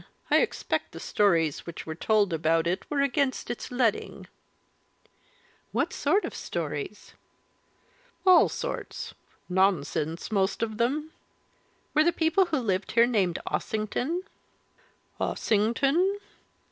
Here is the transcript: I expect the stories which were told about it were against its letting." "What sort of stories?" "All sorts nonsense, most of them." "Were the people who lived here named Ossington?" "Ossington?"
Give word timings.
I 0.31 0.37
expect 0.39 0.93
the 0.93 0.99
stories 0.99 1.67
which 1.67 1.85
were 1.85 1.93
told 1.93 2.33
about 2.33 2.65
it 2.65 2.89
were 2.89 3.01
against 3.01 3.51
its 3.51 3.69
letting." 3.71 4.25
"What 5.71 5.93
sort 5.93 6.25
of 6.25 6.33
stories?" 6.33 7.13
"All 8.25 8.49
sorts 8.49 9.13
nonsense, 9.47 10.31
most 10.31 10.63
of 10.63 10.79
them." 10.79 11.11
"Were 11.93 12.03
the 12.03 12.11
people 12.11 12.45
who 12.45 12.57
lived 12.57 12.93
here 12.93 13.05
named 13.05 13.37
Ossington?" 13.45 14.23
"Ossington?" 15.19 16.17